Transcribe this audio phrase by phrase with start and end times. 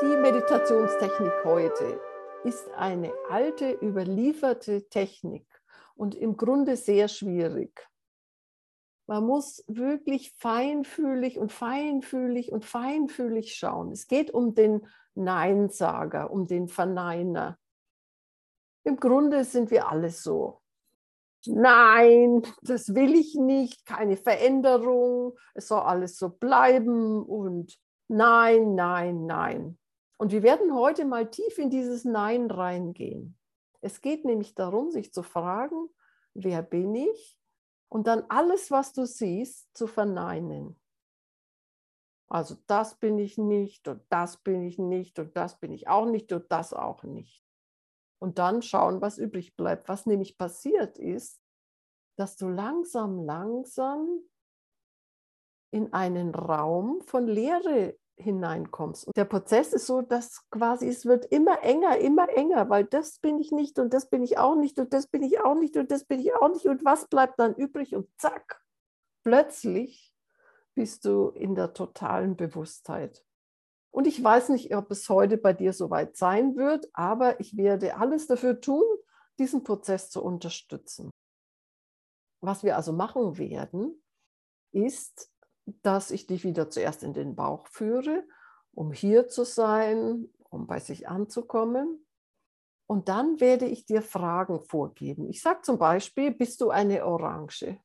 [0.00, 2.00] Die Meditationstechnik heute
[2.44, 5.44] ist eine alte, überlieferte Technik
[5.96, 7.84] und im Grunde sehr schwierig.
[9.08, 13.90] Man muss wirklich feinfühlig und feinfühlig und feinfühlig schauen.
[13.90, 17.58] Es geht um den Neinsager, um den Verneiner.
[18.84, 20.60] Im Grunde sind wir alle so.
[21.44, 27.76] Nein, das will ich nicht, keine Veränderung, es soll alles so bleiben und
[28.06, 29.78] nein, nein, nein.
[30.18, 33.38] Und wir werden heute mal tief in dieses Nein reingehen.
[33.80, 35.88] Es geht nämlich darum, sich zu fragen,
[36.34, 37.38] wer bin ich?
[37.88, 40.78] Und dann alles, was du siehst, zu verneinen.
[42.28, 46.04] Also das bin ich nicht und das bin ich nicht und das bin ich auch
[46.04, 47.42] nicht und das auch nicht.
[48.20, 49.88] Und dann schauen, was übrig bleibt.
[49.88, 51.40] Was nämlich passiert ist,
[52.16, 54.20] dass du langsam, langsam
[55.70, 59.06] in einen Raum von Leere hineinkommst.
[59.06, 63.18] Und der Prozess ist so, dass quasi es wird immer enger, immer enger, weil das
[63.18, 65.76] bin ich nicht und das bin ich auch nicht und das bin ich auch nicht
[65.76, 68.62] und das bin ich auch nicht und was bleibt dann übrig und zack,
[69.24, 70.14] plötzlich
[70.74, 73.24] bist du in der totalen Bewusstheit.
[73.90, 77.96] Und ich weiß nicht, ob es heute bei dir soweit sein wird, aber ich werde
[77.96, 78.84] alles dafür tun,
[79.38, 81.10] diesen Prozess zu unterstützen.
[82.40, 84.00] Was wir also machen werden,
[84.72, 85.32] ist
[85.82, 88.24] dass ich dich wieder zuerst in den Bauch führe,
[88.72, 92.06] um hier zu sein, um bei sich anzukommen.
[92.86, 95.28] Und dann werde ich dir Fragen vorgeben.
[95.28, 97.78] Ich sage zum Beispiel, bist du eine Orange?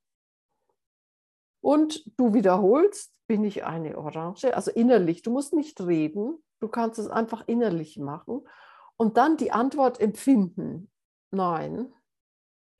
[1.61, 4.55] Und du wiederholst, bin ich eine Orange?
[4.55, 8.47] Also innerlich, du musst nicht reden, du kannst es einfach innerlich machen.
[8.95, 10.91] Und dann die Antwort empfinden.
[11.31, 11.93] Nein,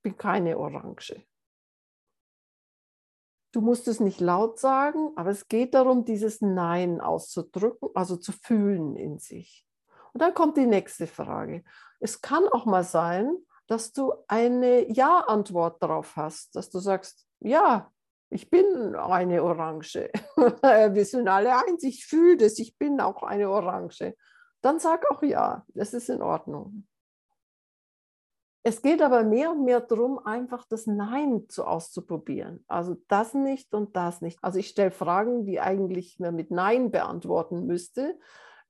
[0.04, 1.26] bin keine Orange.
[3.54, 8.32] Du musst es nicht laut sagen, aber es geht darum, dieses Nein auszudrücken, also zu
[8.32, 9.68] fühlen in sich.
[10.12, 11.64] Und dann kommt die nächste Frage.
[12.00, 13.32] Es kann auch mal sein,
[13.68, 17.92] dass du eine Ja-Antwort darauf hast, dass du sagst, ja,
[18.32, 20.10] ich bin eine Orange.
[20.36, 24.16] Wir sind alle eins, ich fühle das, ich bin auch eine Orange.
[24.62, 26.88] Dann sag auch ja, das ist in Ordnung.
[28.66, 32.64] Es geht aber mehr und mehr darum, einfach das Nein zu auszuprobieren.
[32.70, 34.40] Also das nicht und das nicht.
[34.42, 38.18] Also ich stelle Fragen, die eigentlich man mit Nein beantworten müsste.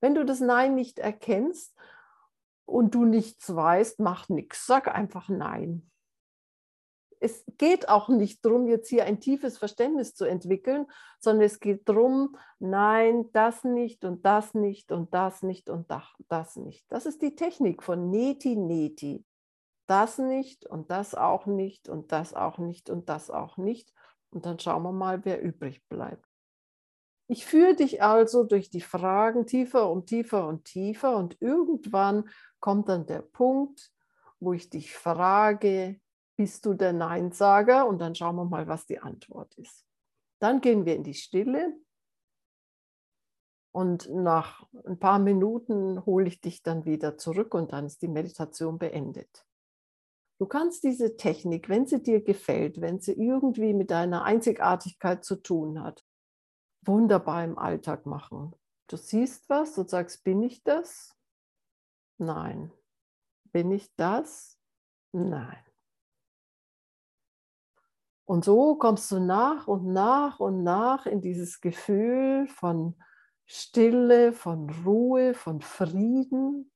[0.00, 1.76] Wenn du das Nein nicht erkennst
[2.64, 4.66] und du nichts weißt, mach nichts.
[4.66, 5.88] Sag einfach Nein.
[7.20, 10.86] Es geht auch nicht darum, jetzt hier ein tiefes Verständnis zu entwickeln,
[11.20, 15.88] sondern es geht darum, nein, das nicht und das nicht und das nicht und
[16.28, 16.84] das nicht.
[16.90, 19.24] Das ist die Technik von Neti Neti
[19.86, 23.92] das nicht und das auch nicht und das auch nicht und das auch nicht.
[24.30, 26.28] Und dann schauen wir mal, wer übrig bleibt.
[27.26, 32.28] Ich führe dich also durch die Fragen tiefer und tiefer und tiefer und irgendwann
[32.60, 33.90] kommt dann der Punkt,
[34.40, 36.00] wo ich dich frage,
[36.36, 37.86] bist du der Neinsager?
[37.86, 39.86] Und dann schauen wir mal, was die Antwort ist.
[40.38, 41.74] Dann gehen wir in die Stille
[43.72, 48.08] und nach ein paar Minuten hole ich dich dann wieder zurück und dann ist die
[48.08, 49.46] Meditation beendet.
[50.38, 55.36] Du kannst diese Technik, wenn sie dir gefällt, wenn sie irgendwie mit deiner Einzigartigkeit zu
[55.36, 56.04] tun hat,
[56.82, 58.54] wunderbar im Alltag machen.
[58.88, 61.16] Du siehst was und sagst, bin ich das?
[62.18, 62.72] Nein.
[63.52, 64.58] Bin ich das?
[65.12, 65.64] Nein.
[68.26, 72.96] Und so kommst du nach und nach und nach in dieses Gefühl von
[73.46, 76.72] Stille, von Ruhe, von Frieden,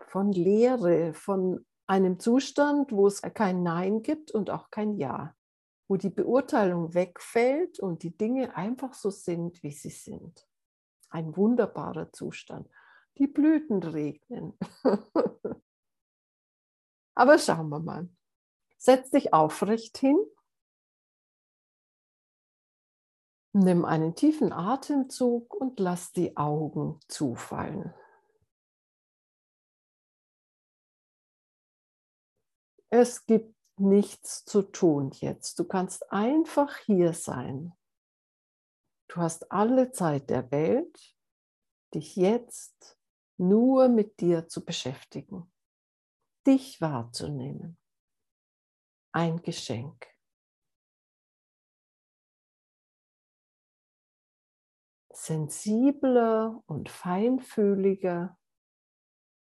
[0.00, 5.34] von Leere, von einem Zustand, wo es kein Nein gibt und auch kein Ja,
[5.88, 10.46] wo die Beurteilung wegfällt und die Dinge einfach so sind, wie sie sind.
[11.08, 12.68] Ein wunderbarer Zustand.
[13.16, 14.56] Die Blüten regnen.
[17.14, 18.08] Aber schauen wir mal.
[18.76, 20.18] Setz dich aufrecht hin.
[23.54, 27.94] Nimm einen tiefen Atemzug und lass die Augen zufallen.
[32.90, 35.58] Es gibt nichts zu tun jetzt.
[35.58, 37.72] Du kannst einfach hier sein.
[39.08, 41.16] Du hast alle Zeit der Welt,
[41.94, 42.98] dich jetzt
[43.38, 45.52] nur mit dir zu beschäftigen,
[46.46, 47.78] dich wahrzunehmen.
[49.12, 50.06] Ein Geschenk.
[55.12, 58.38] Sensibler und feinfühliger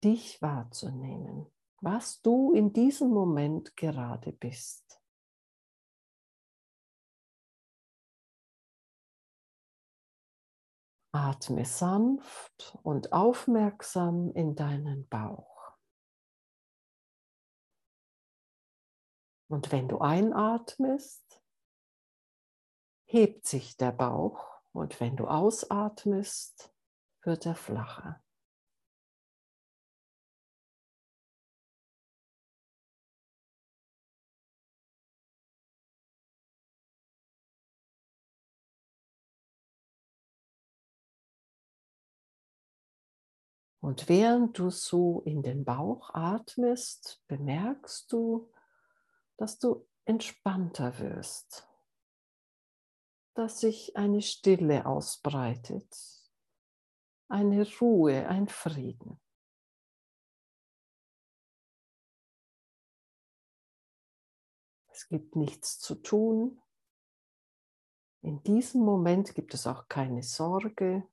[0.04, 1.53] dich wahrzunehmen
[1.84, 5.02] was du in diesem Moment gerade bist.
[11.12, 15.78] Atme sanft und aufmerksam in deinen Bauch.
[19.50, 21.44] Und wenn du einatmest,
[23.06, 26.74] hebt sich der Bauch und wenn du ausatmest,
[27.24, 28.24] wird er flacher.
[43.84, 48.50] Und während du so in den Bauch atmest, bemerkst du,
[49.36, 51.68] dass du entspannter wirst,
[53.34, 55.94] dass sich eine Stille ausbreitet,
[57.28, 59.20] eine Ruhe, ein Frieden.
[64.88, 66.62] Es gibt nichts zu tun.
[68.22, 71.06] In diesem Moment gibt es auch keine Sorge,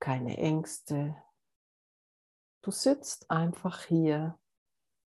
[0.00, 1.16] keine Ängste.
[2.62, 4.38] Du sitzt einfach hier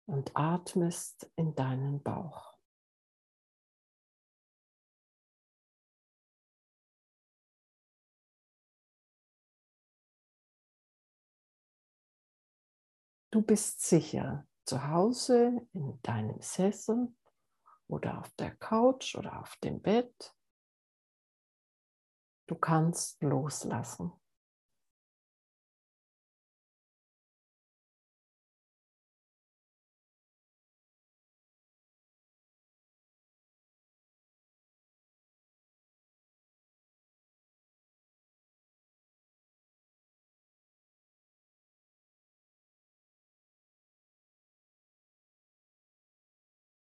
[0.06, 2.58] und atmest in deinen Bauch.
[13.32, 17.16] Du bist sicher zu Hause in deinem Sessel
[17.88, 20.36] oder auf der Couch oder auf dem Bett.
[22.48, 24.19] Du kannst loslassen.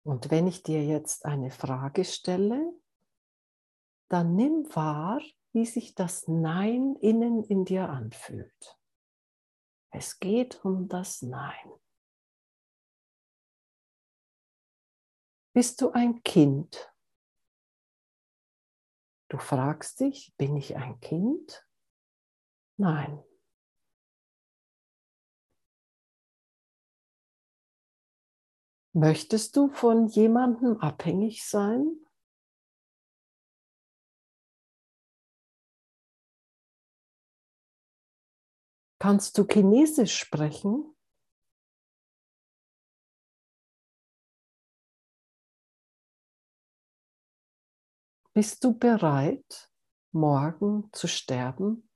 [0.08, 2.72] Und wenn ich dir jetzt eine Frage stelle,
[4.08, 5.20] dann nimm wahr,
[5.52, 8.80] wie sich das Nein innen in dir anfühlt.
[9.90, 11.70] Es geht um das Nein.
[15.52, 16.90] Bist du ein Kind?
[19.28, 21.68] Du fragst dich, bin ich ein Kind?
[22.78, 23.22] Nein,
[29.00, 32.04] Möchtest du von jemandem abhängig sein?
[38.98, 40.96] Kannst du Chinesisch sprechen?
[48.32, 49.70] Bist du bereit,
[50.10, 51.87] morgen zu sterben?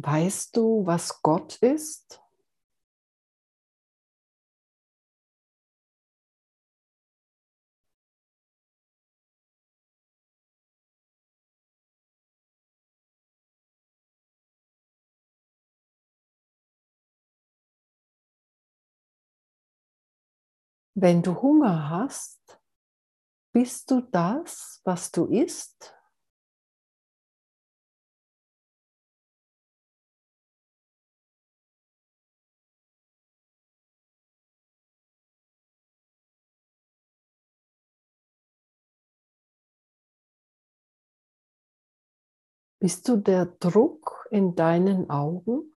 [0.00, 2.22] Weißt du, was Gott ist?
[20.94, 22.60] Wenn du Hunger hast,
[23.52, 25.97] bist du das, was du isst?
[42.80, 45.74] Bist du der Druck in deinen Augen?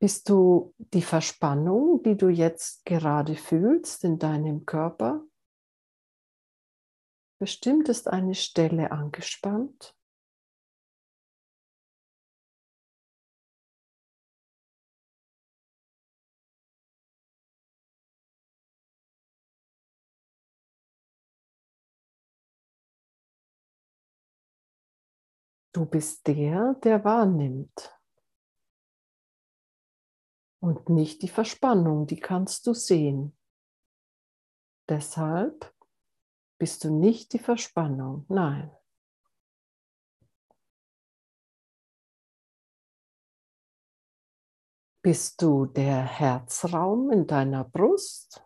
[0.00, 5.24] Bist du die Verspannung, die du jetzt gerade fühlst in deinem Körper?
[7.38, 9.93] Bestimmt ist eine Stelle angespannt.
[25.74, 27.98] Du bist der, der wahrnimmt.
[30.60, 33.36] Und nicht die Verspannung, die kannst du sehen.
[34.88, 35.74] Deshalb
[36.58, 38.70] bist du nicht die Verspannung, nein.
[45.02, 48.43] Bist du der Herzraum in deiner Brust?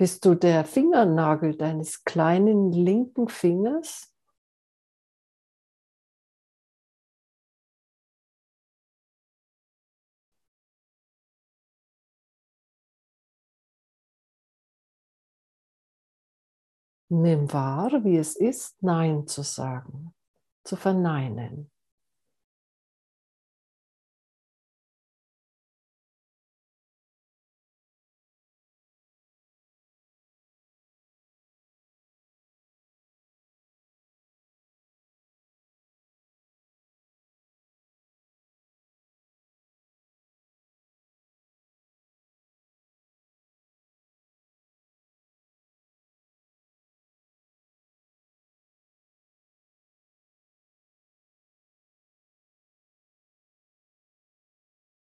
[0.00, 4.12] Bist du der Fingernagel deines kleinen linken Fingers?
[17.10, 20.14] Nimm wahr, wie es ist, Nein zu sagen,
[20.64, 21.70] zu verneinen.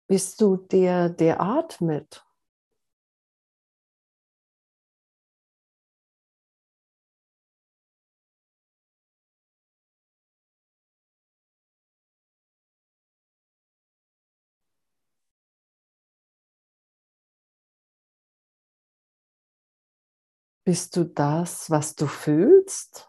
[0.08, 2.24] Bist du der, der atmet?
[20.68, 23.08] Bist du das, was du fühlst?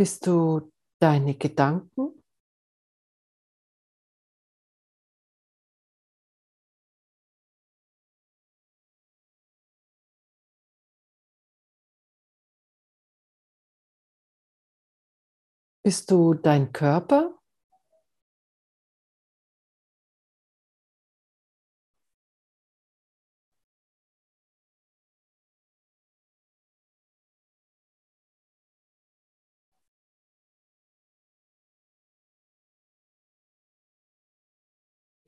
[0.00, 2.22] Bist du deine Gedanken?
[15.84, 17.39] Bist du dein Körper?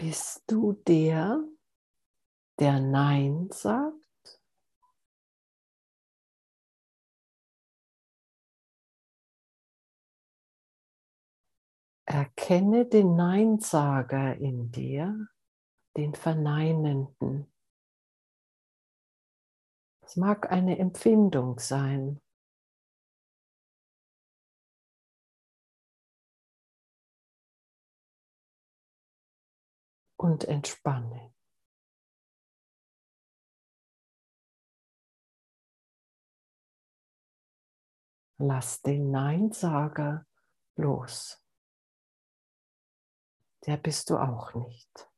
[0.03, 1.45] Bist du der,
[2.59, 4.41] der Nein sagt?
[12.05, 15.29] Erkenne den Neinsager in dir,
[15.97, 17.47] den Verneinenden.
[20.01, 22.21] Es mag eine Empfindung sein.
[30.23, 31.35] Und entspanne.
[38.39, 40.27] Lass den Neinsager
[40.77, 41.43] los
[43.67, 45.12] der bist du auch nicht.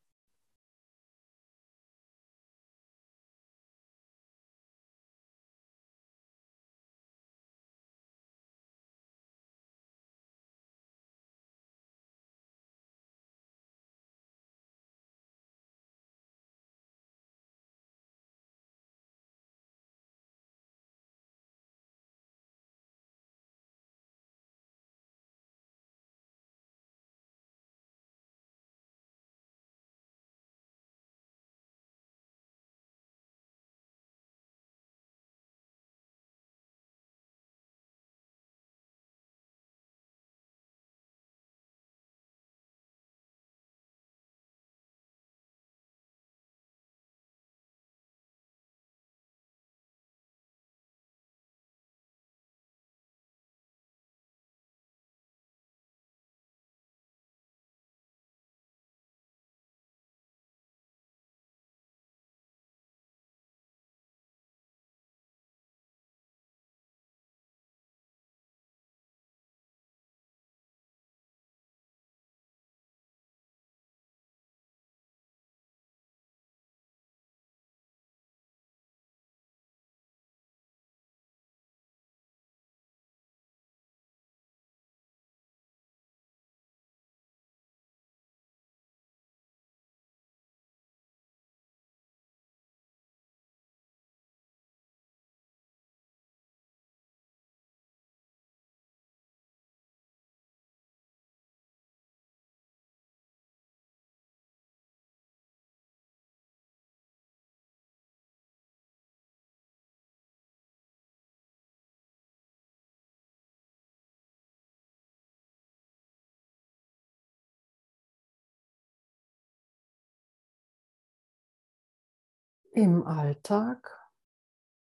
[122.75, 124.05] Im Alltag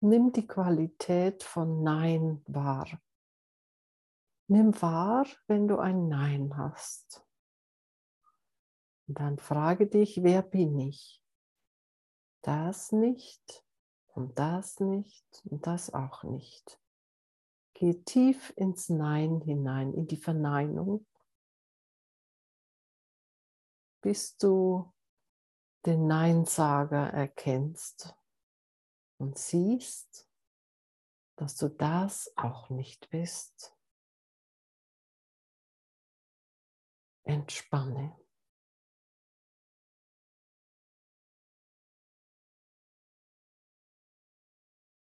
[0.04, 3.00] Nimm die Qualität von Nein wahr.
[4.48, 7.24] Nimm wahr, wenn du ein Nein hast.
[9.08, 11.22] Und dann frage dich, wer bin ich?
[12.42, 13.64] Das nicht
[14.08, 16.80] und das nicht und das auch nicht.
[17.76, 21.06] Geh tief ins Nein hinein, in die Verneinung,
[24.02, 24.92] bis du
[25.86, 28.16] den Neinsager erkennst
[29.18, 30.28] und siehst,
[31.36, 33.76] dass du das auch nicht bist.
[37.24, 38.16] Entspanne.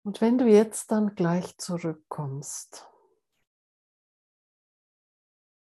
[0.03, 2.89] Und wenn du jetzt dann gleich zurückkommst,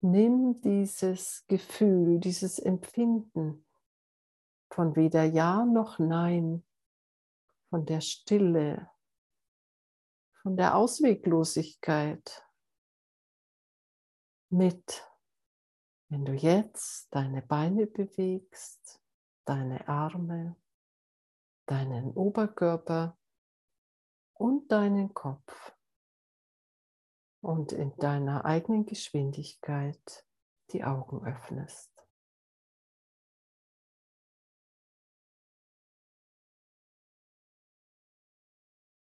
[0.00, 3.67] nimm dieses Gefühl, dieses Empfinden
[4.78, 6.64] von weder Ja noch Nein,
[7.68, 8.88] von der Stille,
[10.40, 12.46] von der Ausweglosigkeit
[14.50, 15.04] mit,
[16.08, 19.02] wenn du jetzt deine Beine bewegst,
[19.44, 20.54] deine Arme,
[21.66, 23.18] deinen Oberkörper
[24.34, 25.74] und deinen Kopf
[27.40, 30.24] und in deiner eigenen Geschwindigkeit
[30.70, 31.97] die Augen öffnest.